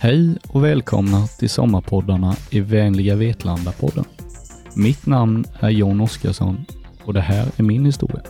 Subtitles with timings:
[0.00, 4.04] Hej och välkomna till sommarpoddarna i Vänliga Vetlanda-podden.
[4.76, 6.64] Mitt namn är John Oskarsson
[7.04, 8.22] och det här är min historia.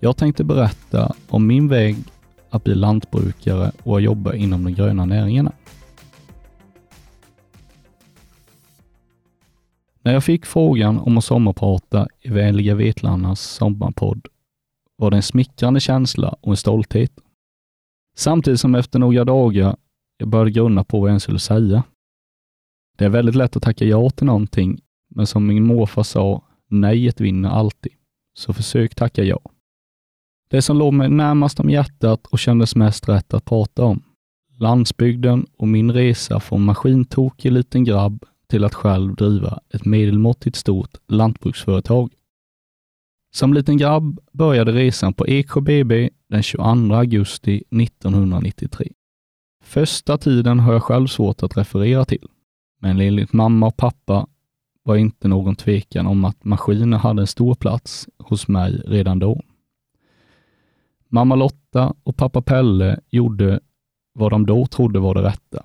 [0.00, 1.96] Jag tänkte berätta om min väg
[2.50, 5.52] att bli lantbrukare och att jobba inom de gröna näringarna.
[10.02, 14.28] När jag fick frågan om att sommarprata i Vänliga Vetlandas sommarpodd
[14.96, 17.12] var det en smickrande känsla och en stolthet.
[18.16, 19.76] Samtidigt som efter några dagar
[20.18, 21.82] jag började grunna på vad jag skulle säga.
[22.98, 24.80] Det är väldigt lätt att tacka ja till någonting,
[25.10, 27.92] men som min morfar sa, nejet vinner alltid.
[28.34, 29.40] Så försök tacka ja.
[30.50, 34.02] Det som låg mig närmast om hjärtat och kändes mest rätt att prata om.
[34.58, 40.90] Landsbygden och min resa från maskintokig liten grabb till att själv driva ett medelmåttigt stort
[41.08, 42.12] lantbruksföretag.
[43.34, 48.92] Som liten grabb började resan på Eksjö BB den 22 augusti 1993.
[49.64, 52.28] Första tiden har jag själv svårt att referera till,
[52.80, 54.26] men enligt mamma och pappa
[54.82, 59.42] var inte någon tvekan om att maskiner hade en stor plats hos mig redan då.
[61.08, 63.60] Mamma Lotta och pappa Pelle gjorde
[64.14, 65.64] vad de då trodde var det rätta.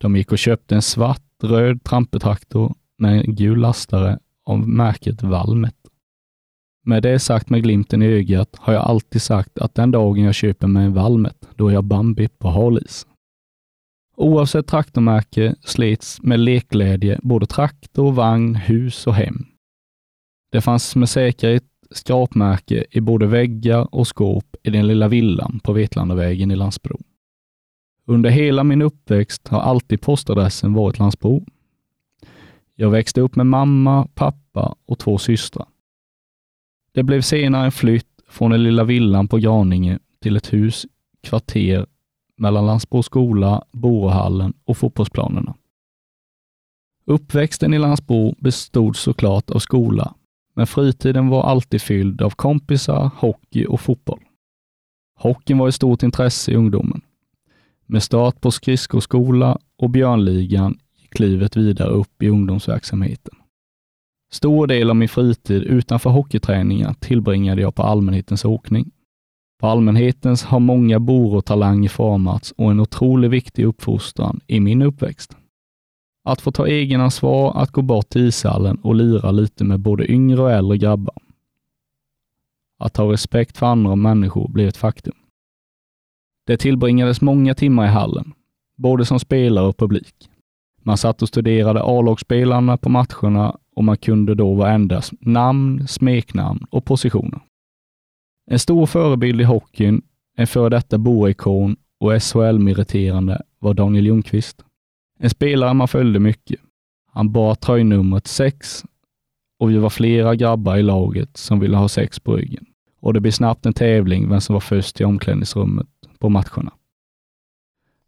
[0.00, 5.74] De gick och köpte en svart röd trampetraktor med en gul lastare av märket Valmet.
[6.84, 10.34] Med det sagt med glimten i ögat har jag alltid sagt att den dagen jag
[10.34, 13.06] köper mig en Valmet, då är jag Bambi på halis.
[14.16, 19.46] Oavsett traktormärke slits med lekglädje både traktor, vagn, hus och hem.
[20.52, 25.72] Det fanns med säkerhet skrapmärke i både väggar och skåp i den lilla villan på
[25.72, 26.98] Vetlandavägen i Landsbro.
[28.06, 31.44] Under hela min uppväxt har alltid postadressen varit Landsbro.
[32.74, 35.66] Jag växte upp med mamma, pappa och två systrar.
[36.92, 40.86] Det blev senare en flytt från den lilla villan på Graninge till ett hus,
[41.22, 41.86] kvarter
[42.36, 45.54] mellan Landsbro skola, Borehallen och fotbollsplanerna.
[47.04, 50.14] Uppväxten i Landsbro bestod såklart av skola,
[50.58, 54.20] men fritiden var alltid fylld av kompisar, hockey och fotboll.
[55.18, 57.00] Hockeyn var ett stort intresse i ungdomen.
[57.86, 63.34] Med start på skridskoskola och Björnligan gick livet vidare upp i ungdomsverksamheten.
[64.32, 68.90] Stor del av min fritid utanför hockeyträningar tillbringade jag på allmänhetens åkning.
[69.60, 74.82] På allmänhetens har många bor och talanger formats och en otroligt viktig uppfostran i min
[74.82, 75.36] uppväxt.
[76.28, 80.42] Att få ta egenansvar, att gå bort till ishallen och lira lite med både yngre
[80.42, 81.14] och äldre grabbar.
[82.78, 85.14] Att ha respekt för andra människor blev ett faktum.
[86.46, 88.32] Det tillbringades många timmar i hallen,
[88.76, 90.14] både som spelare och publik.
[90.82, 96.84] Man satt och studerade A-lagsspelarna på matcherna och man kunde då varenda namn, smeknamn och
[96.84, 97.40] positioner.
[98.50, 100.02] En stor förebild i hockeyn,
[100.36, 104.64] en före detta Boikon och SHL-meriterande var Daniel Ljungqvist.
[105.18, 106.60] En spelare man följde mycket.
[107.12, 108.84] Han bar tröjnumret 6
[109.58, 112.66] och vi var flera grabbar i laget som ville ha sex på ryggen.
[113.00, 115.86] Och det blev snabbt en tävling vem som var först till omklädningsrummet
[116.18, 116.72] på matcherna.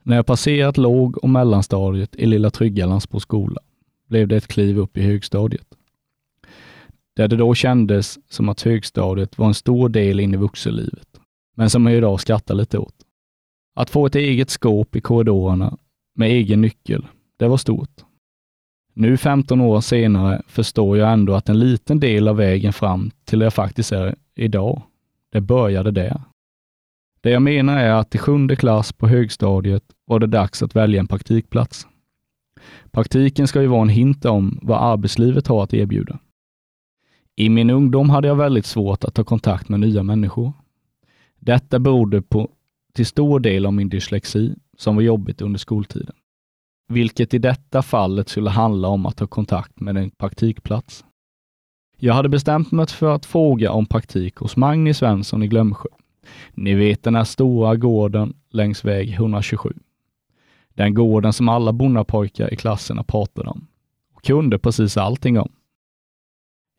[0.03, 3.61] När jag passerat låg och mellanstadiet i Lilla Trygga på skola
[4.09, 5.67] blev det ett kliv upp i högstadiet.
[7.17, 11.09] Där det då kändes som att högstadiet var en stor del in i vuxenlivet,
[11.57, 12.95] men som jag idag skrattar lite åt.
[13.75, 15.79] Att få ett eget skåp i korridorerna
[16.21, 17.07] med egen nyckel.
[17.37, 18.05] Det var stort.
[18.95, 23.39] Nu 15 år senare förstår jag ändå att en liten del av vägen fram till
[23.39, 24.83] det jag faktiskt är idag,
[25.33, 26.23] det började där.
[27.21, 31.01] Det jag menar är att i sjunde klass på högstadiet var det dags att välja
[31.01, 31.87] en praktikplats.
[32.91, 36.19] Praktiken ska ju vara en hint om vad arbetslivet har att erbjuda.
[37.37, 40.53] I min ungdom hade jag väldigt svårt att ta kontakt med nya människor.
[41.39, 42.51] Detta berodde på
[42.93, 46.15] till stor del av min dyslexi som var jobbigt under skoltiden.
[46.91, 51.05] Vilket i detta fallet skulle handla om att ta kontakt med en praktikplats.
[51.99, 55.89] Jag hade bestämt mig för att fråga om praktik hos Magni Svensson i Glömsjö.
[56.55, 59.75] Ni vet den här stora gården längs väg 127.
[60.75, 63.67] Den gården som alla bonnapojkar i klasserna pratade om
[64.15, 65.53] och kunde precis allting om.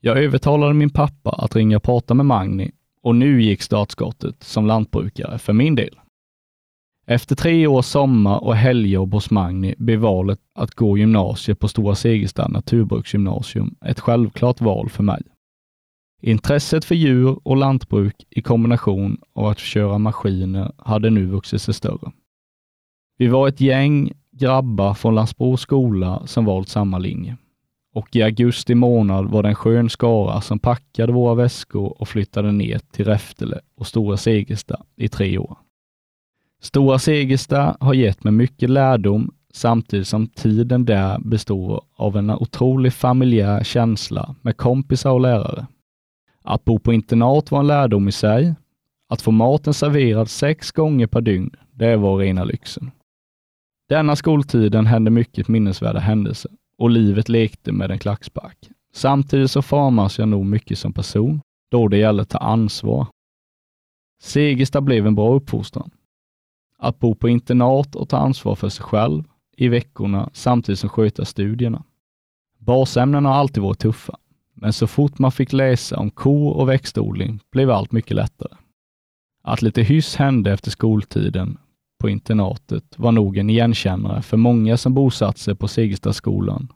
[0.01, 2.71] Jag övertalade min pappa att ringa och prata med Magni
[3.01, 5.99] och nu gick startskottet som lantbrukare för min del.
[7.11, 11.95] Efter tre års sommar och helgjobb hos Magni blev valet att gå gymnasiet på Stora
[11.95, 15.21] Segerstad naturbruksgymnasium ett självklart val för mig.
[16.21, 21.73] Intresset för djur och lantbruk i kombination av att köra maskiner hade nu vuxit sig
[21.73, 22.11] större.
[23.17, 27.37] Vi var ett gäng grabbar från Landsbro skola som valt samma linje.
[27.93, 32.51] Och i augusti månad var det en skön skara som packade våra väskor och flyttade
[32.51, 35.57] ner till Räftele och Stora Segersta i tre år.
[36.63, 42.93] Stora Segersta har gett mig mycket lärdom samtidigt som tiden där består av en otrolig
[42.93, 45.67] familjär känsla med kompisar och lärare.
[46.43, 48.55] Att bo på internat var en lärdom i sig.
[49.09, 52.91] Att få maten serverad sex gånger per dygn, det var rena lyxen.
[53.89, 58.57] Denna skoltiden hände mycket minnesvärda händelser och livet lekte med en klackspark.
[58.93, 61.41] Samtidigt så formas jag nog mycket som person,
[61.71, 63.07] då det gäller att ta ansvar.
[64.21, 65.91] Segersta blev en bra uppfostran.
[66.83, 69.23] Att bo på internat och ta ansvar för sig själv
[69.57, 71.83] i veckorna samtidigt som sköta studierna.
[72.59, 74.17] Basämnena har alltid varit tuffa,
[74.53, 78.53] men så fort man fick läsa om ko och växtodling blev allt mycket lättare.
[79.43, 81.57] Att lite hyss hände efter skoltiden
[81.99, 86.67] på internatet var nog en igenkännare för många som bosatt sig på Segerstadsskolan.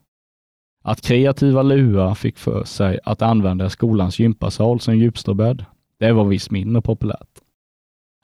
[0.84, 5.64] Att kreativa lua fick för sig att använda skolans gympasal som djupstråbädd,
[5.98, 7.40] det var visst mindre populärt.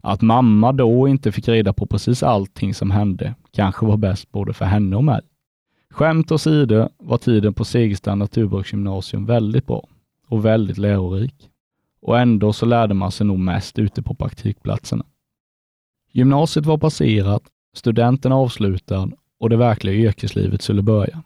[0.05, 4.53] Att mamma då inte fick reda på precis allting som hände kanske var bäst både
[4.53, 5.21] för henne och mig.
[5.91, 9.89] Skämt åsido var tiden på Segersta naturbruksgymnasium väldigt bra
[10.29, 11.49] och väldigt lärorik.
[12.03, 15.05] Och ändå så lärde man sig nog mest ute på praktikplatserna.
[16.13, 17.43] Gymnasiet var passerat,
[17.77, 19.11] studenten avslutad
[19.41, 21.23] och det verkliga yrkeslivet skulle börja.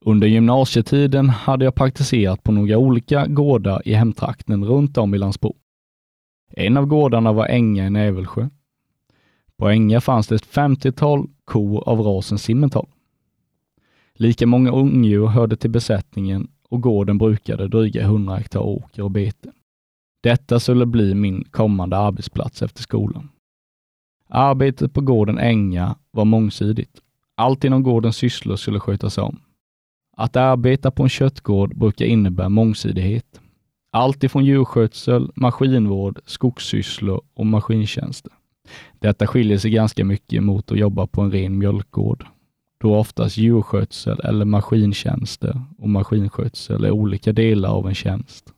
[0.00, 5.56] Under gymnasietiden hade jag praktiserat på några olika gårdar i hemtrakten runt om i Landsbro.
[6.50, 8.48] En av gårdarna var Änga i Nävelsjö.
[9.56, 12.88] På Änga fanns det ett femtiotal kor av rasen Simmental.
[14.14, 19.52] Lika många ungdjur hörde till besättningen och gården brukade dryga 100 hektar åker och bete.
[20.22, 23.28] Detta skulle bli min kommande arbetsplats efter skolan.
[24.28, 27.00] Arbetet på gården Änga var mångsidigt.
[27.34, 29.40] Allt inom gårdens sysslor skulle skötas om.
[30.16, 33.39] Att arbeta på en köttgård brukar innebära mångsidighet.
[33.92, 38.32] Allt ifrån djurskötsel, maskinvård, skogssysslor och maskintjänster.
[38.98, 42.26] Detta skiljer sig ganska mycket mot att jobba på en ren mjölkgård,
[42.80, 48.52] då oftast djurskötsel eller maskintjänster och maskinskötsel är olika delar av en tjänst.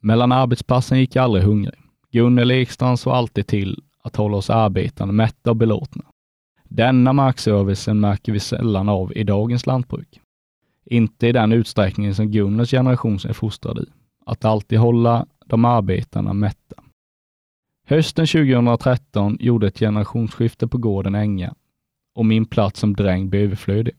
[0.00, 1.80] Mellan arbetspassen gick jag aldrig hungrig.
[2.10, 6.04] Gunnel Ekstrand såg alltid till att hålla oss arbetande mätta och belåtna.
[6.64, 10.20] Denna markservicen märker vi sällan av i dagens lantbruk.
[10.84, 13.86] Inte i den utsträckning som Gunnels generation är fostrad i.
[14.26, 16.82] Att alltid hålla de arbetarna mätta.
[17.86, 21.54] Hösten 2013 gjorde ett generationsskifte på gården Änga
[22.14, 23.94] och min plats som dräng blev överflödig.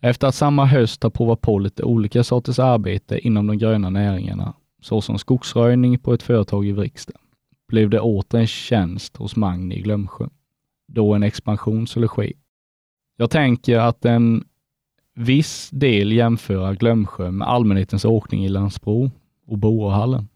[0.00, 4.54] Efter att samma höst ha provat på lite olika sorters arbete inom de gröna näringarna,
[4.80, 7.18] såsom skogsröjning på ett företag i Vrigstad,
[7.68, 10.28] blev det åter en tjänst hos Magni i Glömsjö,
[10.92, 12.32] då en expansion skulle ske.
[13.16, 14.44] Jag tänker att en
[15.18, 19.10] viss del jämföra Glömsjö med allmänhetens åkning i Landsbro
[19.46, 20.28] och Boahallen.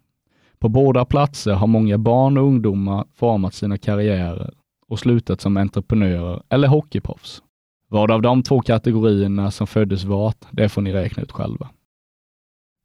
[0.59, 4.55] På båda platser har många barn och ungdomar format sina karriärer
[4.89, 7.43] och slutat som entreprenörer eller hockeyproffs.
[7.89, 11.69] Vad av de två kategorierna som föddes vart, det får ni räkna ut själva.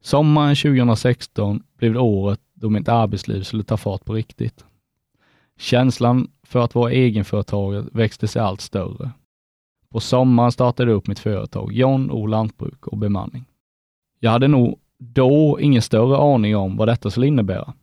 [0.02, 4.64] Sommaren 2016 blev det året då mitt arbetsliv skulle ta fart på riktigt.
[5.58, 9.10] Känslan för att vara egenföretagare växte sig allt större.
[9.92, 13.44] På sommaren startade jag upp mitt företag John O Lantbruk och Bemanning.
[14.20, 17.74] Jag hade nog då ingen större aning om vad detta skulle innebära.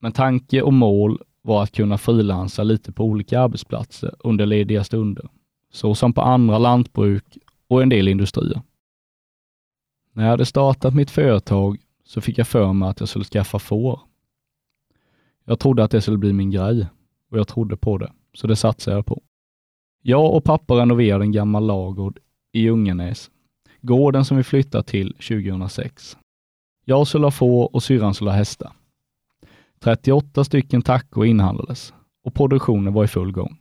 [0.00, 5.28] Men tanke och mål var att kunna frilansa lite på olika arbetsplatser under lediga stunder,
[5.72, 7.38] så som på andra lantbruk
[7.68, 8.62] och en del industrier.
[10.12, 13.58] När jag hade startat mitt företag så fick jag för mig att jag skulle skaffa
[13.58, 14.00] får.
[15.44, 16.86] Jag trodde att det skulle bli min grej
[17.30, 19.22] och jag trodde på det, så det satsade jag på.
[20.02, 22.18] Jag och pappa renoverade en gammal lagård
[22.52, 23.30] i Ljunganäs,
[23.80, 26.16] gården som vi flyttade till 2006.
[26.84, 28.72] Jag skulle ha får och syrran skulle ha hästar.
[29.80, 33.58] 38 stycken tackor inhandlades och produktionen var i full gång.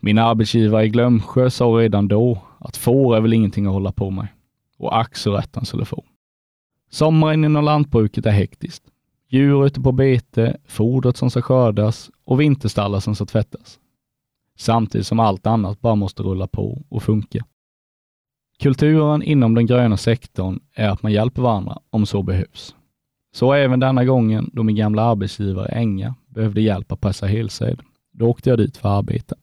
[0.00, 4.10] Min arbetsgivare i Glömsjö sa redan då att får är väl ingenting att hålla på
[4.10, 4.28] med
[4.78, 6.04] och ack så rätt han skulle få.
[6.90, 8.84] Sommaren inom lantbruket är hektiskt.
[9.28, 13.78] Djur ute på bete, fodret som ska skördas och vinterstallar som ska tvättas.
[14.58, 17.44] Samtidigt som allt annat bara måste rulla på och funka.
[18.58, 22.74] Kulturen inom den gröna sektorn är att man hjälper varandra om så behövs.
[23.34, 27.80] Så även denna gången då min gamla arbetsgivare Enga behövde hjälp att pressa helsäd.
[28.12, 29.36] Då åkte jag dit för att arbeta.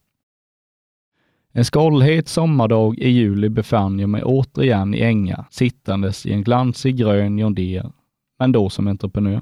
[1.52, 6.98] En skållhet sommardag i juli befann jag mig återigen i Änga, sittandes i en glansig
[6.98, 7.92] grön John Deere,
[8.40, 9.42] men då som entreprenör.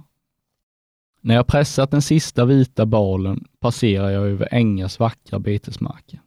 [1.27, 6.21] När jag pressat den sista vita balen passerar jag över Ängas vackra betesmarker.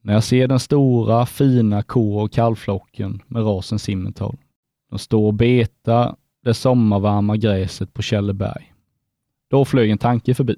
[0.00, 4.36] När jag ser den stora, fina ko och kalvflocken med rasen Simmental.
[4.90, 8.72] De står och betar det sommarvarma gräset på Källeberg.
[9.50, 10.56] Då flög en tanke förbi.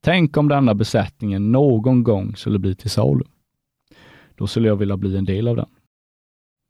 [0.00, 3.24] Tänk om denna besättningen någon gång skulle bli till salu.
[4.34, 5.68] Då skulle jag vilja bli en del av den.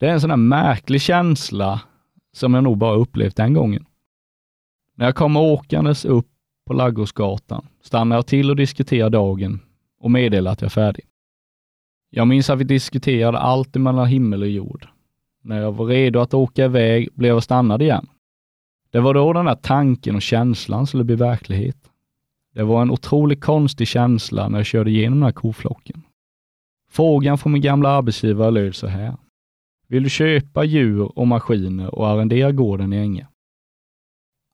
[0.01, 1.81] Det är en sån här märklig känsla
[2.33, 3.85] som jag nog bara upplevt den gången.
[4.99, 6.27] När jag kommer åkandes upp
[6.67, 9.61] på Laggårdsgatan stannar jag till och diskuterar dagen
[10.01, 11.05] och meddelar att jag är färdig.
[12.11, 14.89] Jag minns att vi diskuterade allt mellan himmel och jord.
[15.43, 18.07] När jag var redo att åka iväg blev jag stannad igen.
[18.91, 21.91] Det var då den där tanken och känslan skulle bli verklighet.
[22.55, 26.03] Det var en otroligt konstig känsla när jag körde igenom den här koflocken.
[26.91, 29.17] Frågan från min gamla arbetsgivare löd så här.
[29.89, 33.27] Vill du köpa djur och maskiner och arrendera gården i Änge?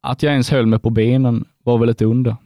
[0.07, 2.37] Att jag ens höll mig på benen var väl ett under.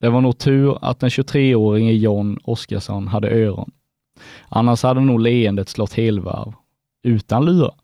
[0.00, 3.70] Det var nog tur att den 23-årige John Oskarsson hade öron.
[4.48, 6.52] Annars hade nog leendet slått helvarv,
[7.02, 7.74] utan lurar.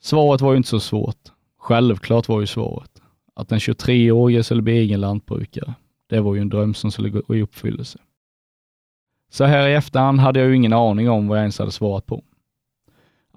[0.00, 1.28] Svaret var ju inte så svårt.
[1.58, 3.02] Självklart var ju svaret
[3.34, 5.74] att den 23-årige skulle bli egen lantbrukare.
[6.06, 7.98] Det var ju en dröm som skulle gå i uppfyllelse.
[9.28, 12.06] Så här i efterhand hade jag ju ingen aning om vad jag ens hade svarat
[12.06, 12.22] på.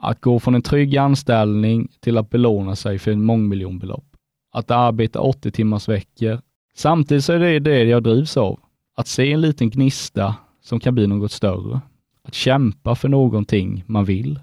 [0.06, 4.06] Att gå från en trygg anställning till att belåna sig för en mångmiljonbelopp.
[4.52, 6.42] Att arbeta 80 timmars veckor.
[6.76, 8.60] Samtidigt så är det det jag drivs av.
[8.96, 11.82] Att se en liten gnista som kan bli något större.
[12.24, 14.40] Att kämpa för någonting man vill.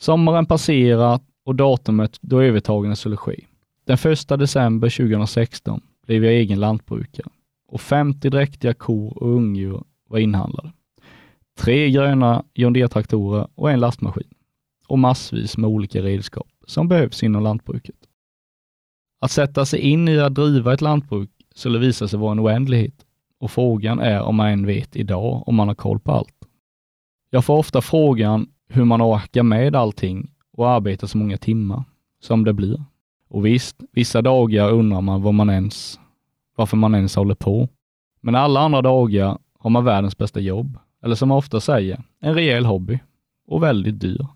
[0.00, 3.44] Sommaren passerat och datumet då övertagandet skulle ske.
[3.86, 7.28] Den 1 december 2016 blev jag egen lantbrukare
[7.68, 10.72] och 50 dräktiga kor och ungdjur var inhandlade.
[11.58, 14.28] Tre gröna John Deere-traktorer och en lastmaskin
[14.88, 17.96] och massvis med olika redskap som behövs inom lantbruket.
[19.20, 23.04] Att sätta sig in i att driva ett lantbruk skulle visa sig vara en oändlighet
[23.40, 26.34] och frågan är om man än vet idag om man har koll på allt.
[27.30, 31.84] Jag får ofta frågan hur man orkar med allting och arbeta så många timmar
[32.20, 32.84] som det blir.
[33.28, 36.00] Och visst, vissa dagar undrar man vad man ens,
[36.56, 37.68] varför man ens håller på.
[38.20, 42.34] Men alla andra dagar har man världens bästa jobb, eller som man ofta säger, en
[42.34, 42.98] rejäl hobby
[43.46, 44.26] och väldigt dyr.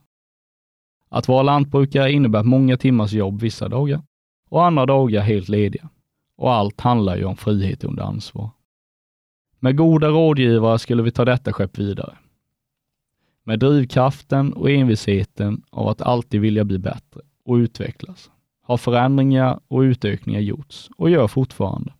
[1.14, 4.02] Att vara lantbrukare innebär många timmars jobb vissa dagar
[4.48, 5.88] och andra dagar helt lediga.
[6.36, 8.50] Och allt handlar ju om frihet under ansvar.
[9.60, 12.18] Med goda rådgivare skulle vi ta detta skepp vidare.
[13.44, 18.30] Med drivkraften och envisheten av att alltid vilja bli bättre och utvecklas
[18.62, 21.92] har förändringar och utökningar gjorts och gör fortfarande.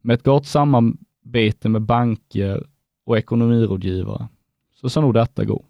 [0.00, 2.66] Med ett gott samarbete med banker
[3.04, 4.28] och ekonomirådgivare
[4.74, 5.64] så ska nog detta gå.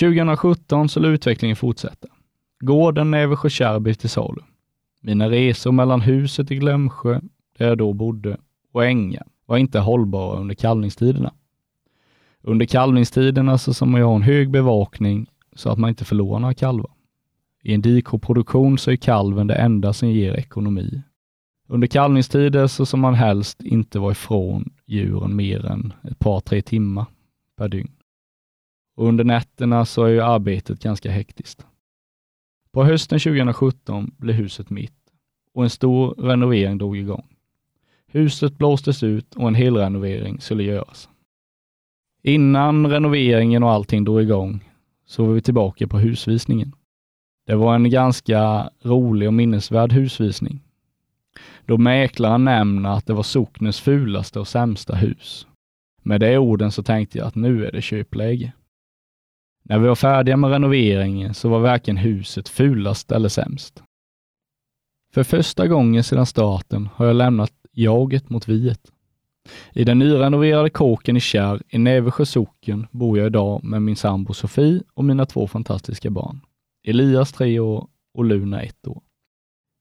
[0.00, 2.08] 2017 skulle utvecklingen fortsätta.
[2.60, 4.40] Gården Näversjö blev till salu.
[5.00, 7.20] Mina resor mellan huset i Glömsjö,
[7.58, 8.36] där jag då bodde,
[8.72, 11.32] och Änga var inte hållbara under kalvningstiderna.
[12.42, 16.54] Under kalvningstiderna så ska man ha en hög bevakning så att man inte förlorar några
[16.54, 16.90] kalvar.
[17.62, 21.02] I en dikoproduktion så är kalven det enda som ger ekonomi.
[21.68, 26.62] Under kalvningstider så ska man helst inte vara ifrån djuren mer än ett par, tre
[26.62, 27.06] timmar
[27.56, 27.92] per dygn.
[28.96, 31.66] Och under nätterna så är ju arbetet ganska hektiskt.
[32.72, 34.92] På hösten 2017 blev huset mitt
[35.54, 37.26] och en stor renovering drog igång.
[38.06, 41.08] Huset blåstes ut och en helrenovering skulle göras.
[42.22, 44.64] Innan renoveringen och allting drog igång
[45.06, 46.72] så var vi tillbaka på husvisningen.
[47.46, 50.60] Det var en ganska rolig och minnesvärd husvisning.
[51.66, 55.46] Då mäklaren nämner att det var socknens fulaste och sämsta hus.
[56.02, 58.52] Med de orden så tänkte jag att nu är det köpläge.
[59.62, 63.82] När vi var färdiga med renoveringen så var varken huset fulast eller sämst.
[65.14, 68.92] För första gången sedan starten har jag lämnat jaget mot viet.
[69.72, 74.34] I den nyrenoverade kåken i Kärr i Näversjö socken bor jag idag med min sambo
[74.34, 76.40] Sofie och mina två fantastiska barn.
[76.84, 79.02] Elias tre år och Luna ett år.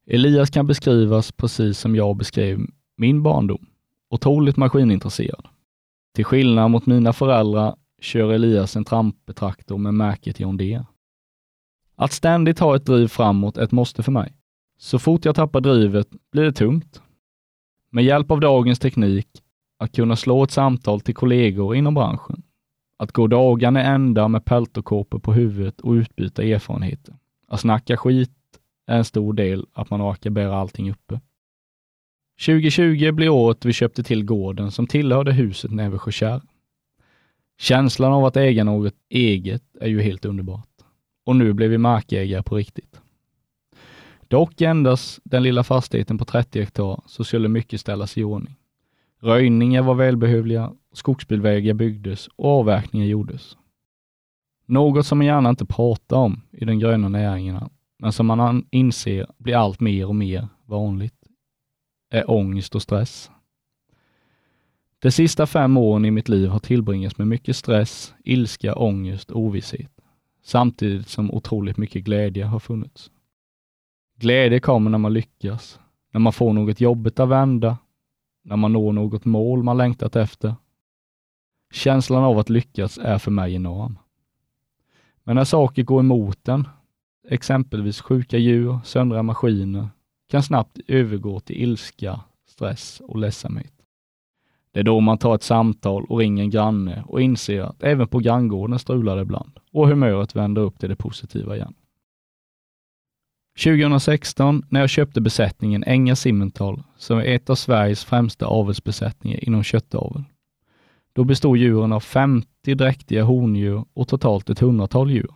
[0.08, 2.60] Elias kan beskrivas precis som jag beskrev
[2.98, 3.66] min barndom.
[4.10, 5.48] Otroligt maskinintresserad.
[6.16, 10.86] Till skillnad mot mina föräldrar kör Elias en trampetraktor med märket John Deere.
[11.96, 14.34] Att ständigt ha ett driv framåt är ett måste för mig.
[14.78, 17.02] Så fort jag tappar drivet blir det tungt.
[17.92, 19.28] Med hjälp av dagens teknik,
[19.80, 22.44] att kunna slå ett samtal till kollegor inom branschen,
[22.98, 27.16] att gå dagarna ända med peltokåpor på huvudet och utbyta erfarenheter.
[27.48, 28.32] Att snacka skit
[28.88, 31.20] är en stor del att man orkar bära allting uppe.
[32.46, 36.42] 2020 blir året vi köpte till gården som tillhörde huset Nävesjökärr.
[37.62, 40.70] Känslan av att äga något eget är ju helt underbart.
[41.26, 43.02] Och nu blev vi markägare på riktigt.
[44.28, 48.56] Dock endast den lilla fastigheten på 30 hektar så skulle mycket ställas i ordning.
[49.20, 53.58] Röjningar var välbehövliga skogsbilvägar byggdes och avverkningar gjordes.
[54.66, 59.28] Något som man gärna inte pratar om i de gröna näringarna, men som man inser
[59.38, 61.28] blir allt mer och mer vanligt,
[62.10, 63.32] är ångest och stress.
[65.02, 69.40] De sista fem åren i mitt liv har tillbringats med mycket stress, ilska, ångest och
[69.40, 69.92] ovisshet,
[70.44, 73.12] samtidigt som otroligt mycket glädje har funnits.
[74.16, 75.80] Glädje kommer när man lyckas,
[76.12, 77.78] när man får något jobbigt att vända,
[78.44, 80.56] när man når något mål man längtat efter.
[81.72, 83.98] Känslan av att lyckas är för mig enorm.
[85.24, 86.68] Men när saker går emot en,
[87.30, 89.90] exempelvis sjuka djur, söndriga maskiner,
[90.30, 93.81] kan snabbt övergå till ilska, stress och ledsamhet.
[94.74, 98.08] Det är då man tar ett samtal och ringer en granne och inser att även
[98.08, 101.74] på granngården strular det ibland och humöret vänder upp till det positiva igen.
[103.64, 109.64] 2016 när jag köpte besättningen Enga Simmental, som är ett av Sveriges främsta avelsbesättningar inom
[109.64, 110.24] köttavel.
[111.14, 115.34] Då bestod djuren av 50 dräktiga hondjur och totalt ett hundratal djur.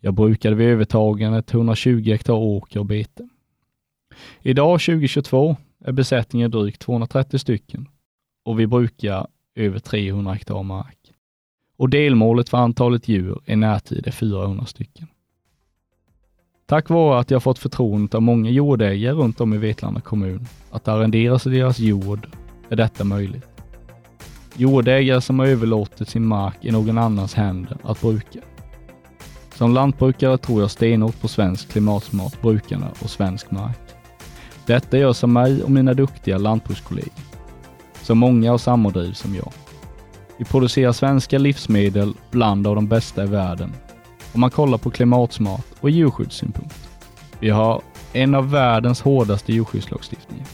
[0.00, 3.28] Jag brukade vid övertagandet 120 hektar åker och bete.
[4.42, 7.88] Idag 2022 är besättningen drygt 230 stycken
[8.46, 10.98] och vi brukar över 300 hektar mark.
[11.76, 15.06] Och delmålet för antalet djur i närtid är 400 stycken.
[16.66, 20.88] Tack vare att jag fått förtroendet av många jordägare runt om i Vetlanda kommun att
[20.88, 22.28] arrendera sig deras jord
[22.68, 23.46] är detta möjligt.
[24.56, 28.40] Jordägare som har överlåtit sin mark i någon annans händer att bruka.
[29.54, 33.80] Som lantbrukare tror jag stenhårt på svensk klimatsmart brukande och svensk mark.
[34.66, 37.25] Detta görs av mig och mina duktiga lantbrukskollegor.
[38.06, 39.52] Så många har samma driv som jag.
[40.38, 43.74] Vi producerar svenska livsmedel bland av de bästa i världen
[44.32, 46.88] om man kollar på klimatsmart och djurskyddssynpunkt.
[47.40, 47.82] Vi har
[48.12, 50.46] en av världens hårdaste djurskyddslagstiftningar.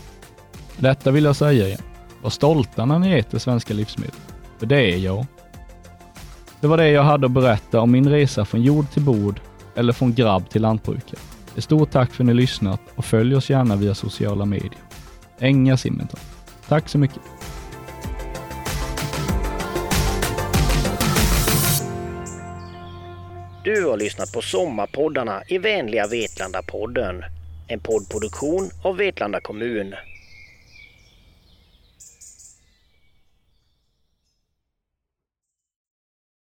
[0.77, 1.83] Detta vill jag säga igen.
[2.23, 4.15] Var stolta när ni äter svenska livsmedel.
[4.59, 5.27] För det är jag.
[6.61, 9.41] Det var det jag hade att berätta om min resa från jord till bord
[9.75, 11.21] eller från grabb till lantbrukare.
[11.57, 14.83] Ett stort tack för att ni lyssnat och följ oss gärna via sociala medier.
[15.39, 16.21] Enga Simmental.
[16.69, 17.32] Tack så mycket!
[23.93, 27.25] Har lyssnat på Sommarpoddarna i vänliga Vetlanda-podden.
[27.69, 29.95] En poddproduktion av Vetlanda kommun.